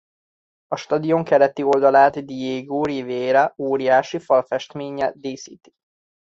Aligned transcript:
A 0.67 0.75
stadion 0.75 1.23
keleti 1.23 1.63
oldalát 1.63 2.25
Diego 2.25 2.83
Rivera 2.85 3.53
óriási 3.57 4.19
falfestménye 4.19 5.11
díszíti. 5.15 5.73